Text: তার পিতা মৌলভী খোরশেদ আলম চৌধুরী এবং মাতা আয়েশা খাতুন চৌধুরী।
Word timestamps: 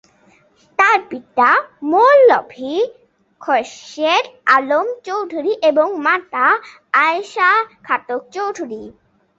তার 0.79 0.99
পিতা 1.09 1.49
মৌলভী 1.83 2.73
খোরশেদ 3.41 4.25
আলম 4.45 4.87
চৌধুরী 5.03 5.53
এবং 5.61 5.87
মাতা 5.97 6.47
আয়েশা 6.93 7.49
খাতুন 7.83 8.21
চৌধুরী। 8.31 8.83